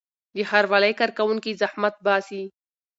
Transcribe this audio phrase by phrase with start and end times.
[0.35, 2.43] د ښاروالۍ کارکوونکي زحمت باسي.